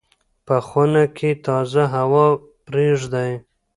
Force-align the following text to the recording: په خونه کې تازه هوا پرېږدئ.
په 0.45 0.55
خونه 0.67 1.03
کې 1.17 1.31
تازه 1.45 1.83
هوا 1.95 2.27
پرېږدئ. 2.65 3.31